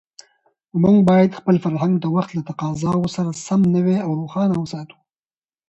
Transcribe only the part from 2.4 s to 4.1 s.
تقاضاوو سره سم نوی